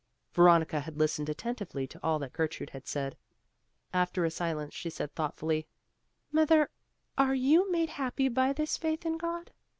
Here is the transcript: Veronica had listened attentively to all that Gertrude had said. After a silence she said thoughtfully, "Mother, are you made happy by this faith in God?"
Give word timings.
Veronica 0.33 0.79
had 0.79 0.97
listened 0.97 1.29
attentively 1.29 1.85
to 1.85 1.99
all 2.01 2.17
that 2.17 2.33
Gertrude 2.33 2.71
had 2.71 2.87
said. 2.87 3.15
After 3.93 4.25
a 4.25 4.31
silence 4.31 4.73
she 4.73 4.89
said 4.89 5.13
thoughtfully, 5.13 5.67
"Mother, 6.31 6.71
are 7.19 7.35
you 7.35 7.71
made 7.71 7.89
happy 7.89 8.27
by 8.27 8.51
this 8.51 8.77
faith 8.77 9.05
in 9.05 9.19
God?" 9.19 9.51